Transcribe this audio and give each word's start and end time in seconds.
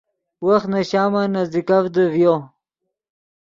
وخت 0.47 0.67
نے 0.73 0.81
شامن 0.91 1.27
نزدیکڤدے 1.35 2.03
ڤیو 2.13 2.35